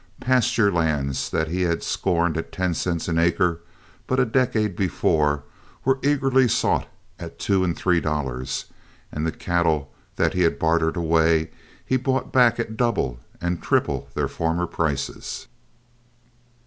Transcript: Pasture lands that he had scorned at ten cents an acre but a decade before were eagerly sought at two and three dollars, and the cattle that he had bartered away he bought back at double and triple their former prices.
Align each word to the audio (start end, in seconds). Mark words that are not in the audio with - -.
Pasture 0.19 0.71
lands 0.71 1.29
that 1.29 1.47
he 1.49 1.61
had 1.61 1.83
scorned 1.83 2.35
at 2.35 2.51
ten 2.51 2.73
cents 2.73 3.07
an 3.07 3.19
acre 3.19 3.61
but 4.07 4.19
a 4.19 4.25
decade 4.25 4.75
before 4.75 5.43
were 5.85 5.99
eagerly 6.01 6.47
sought 6.47 6.87
at 7.19 7.37
two 7.37 7.63
and 7.63 7.77
three 7.77 7.99
dollars, 8.01 8.65
and 9.11 9.27
the 9.27 9.31
cattle 9.31 9.91
that 10.15 10.33
he 10.33 10.41
had 10.41 10.57
bartered 10.57 10.97
away 10.97 11.51
he 11.85 11.97
bought 11.97 12.33
back 12.33 12.59
at 12.59 12.77
double 12.77 13.19
and 13.39 13.61
triple 13.61 14.09
their 14.15 14.27
former 14.27 14.65
prices. 14.65 15.45